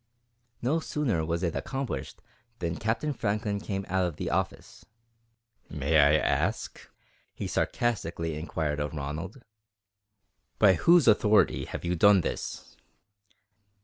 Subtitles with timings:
[0.63, 2.23] No sooner was it accomplished
[2.57, 4.83] than Captain Franklin came out of the offices.
[5.69, 6.89] "May I ask,"
[7.35, 9.43] he sarcastically inquired of Ronald,
[10.57, 12.75] "by whose authority you have done this?"